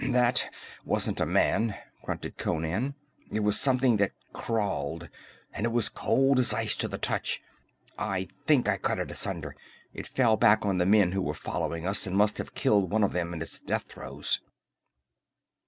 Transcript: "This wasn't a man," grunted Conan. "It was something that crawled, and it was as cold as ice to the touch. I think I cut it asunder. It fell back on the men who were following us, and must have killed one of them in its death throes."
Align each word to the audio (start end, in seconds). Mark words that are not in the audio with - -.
"This 0.03 0.45
wasn't 0.83 1.19
a 1.19 1.27
man," 1.27 1.75
grunted 2.01 2.35
Conan. 2.39 2.95
"It 3.31 3.41
was 3.41 3.59
something 3.59 3.97
that 3.97 4.13
crawled, 4.33 5.07
and 5.53 5.63
it 5.63 5.69
was 5.71 5.85
as 5.85 5.89
cold 5.89 6.39
as 6.39 6.55
ice 6.55 6.75
to 6.77 6.87
the 6.87 6.97
touch. 6.97 7.39
I 7.99 8.27
think 8.47 8.67
I 8.67 8.77
cut 8.77 8.97
it 8.97 9.11
asunder. 9.11 9.55
It 9.93 10.07
fell 10.07 10.37
back 10.37 10.65
on 10.65 10.79
the 10.79 10.87
men 10.87 11.11
who 11.11 11.21
were 11.21 11.35
following 11.35 11.85
us, 11.85 12.07
and 12.07 12.17
must 12.17 12.39
have 12.39 12.55
killed 12.55 12.89
one 12.89 13.03
of 13.03 13.13
them 13.13 13.31
in 13.31 13.43
its 13.43 13.59
death 13.59 13.83
throes." 13.83 14.39